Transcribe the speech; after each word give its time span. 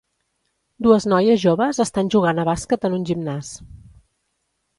Dues 0.85 1.05
noies 1.11 1.37
joves 1.43 1.81
estan 1.85 2.09
jugant 2.15 2.41
a 2.41 2.47
bàsquet 2.49 2.89
en 2.91 2.97
un 3.01 3.05
gimnàs. 3.11 3.53